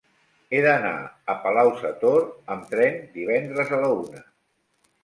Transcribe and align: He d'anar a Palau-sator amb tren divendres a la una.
He 0.53 0.61
d'anar 0.65 0.93
a 1.33 1.35
Palau-sator 1.43 2.27
amb 2.57 2.67
tren 2.73 2.99
divendres 3.21 3.75
a 3.79 3.85
la 3.87 3.95
una. 4.03 4.27